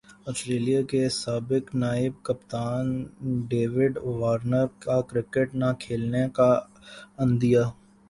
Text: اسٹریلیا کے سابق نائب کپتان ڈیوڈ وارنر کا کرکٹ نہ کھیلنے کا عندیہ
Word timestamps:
اسٹریلیا 0.29 0.81
کے 0.91 1.01
سابق 1.15 1.65
نائب 1.75 2.13
کپتان 2.25 2.85
ڈیوڈ 3.49 3.93
وارنر 4.19 4.65
کا 4.83 4.99
کرکٹ 5.09 5.55
نہ 5.55 5.71
کھیلنے 5.81 6.27
کا 6.35 6.51
عندیہ 7.19 7.63